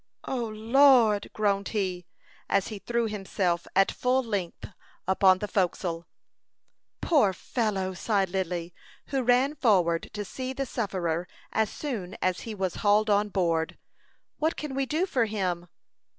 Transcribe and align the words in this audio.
"O 0.27 0.45
Lord!" 0.47 1.29
groaned 1.31 1.67
he, 1.67 2.07
as 2.49 2.69
he 2.69 2.79
threw 2.79 3.05
himself 3.05 3.67
at 3.75 3.91
full 3.91 4.23
length 4.23 4.65
upon 5.07 5.37
the 5.37 5.47
forecastle. 5.47 6.07
"Poor 7.01 7.33
fellow!" 7.33 7.93
sighed 7.93 8.29
Lily, 8.29 8.73
who 9.09 9.21
ran 9.21 9.53
forward 9.53 10.09
to 10.13 10.25
see 10.25 10.53
the 10.53 10.65
sufferer 10.65 11.27
as 11.51 11.69
soon 11.69 12.17
as 12.19 12.39
he 12.49 12.55
was 12.55 12.77
hauled 12.81 13.11
on 13.11 13.29
board. 13.29 13.77
"What 14.39 14.55
can 14.57 14.73
we 14.73 14.87
do 14.87 15.05
for 15.05 15.25
him?" 15.25 15.67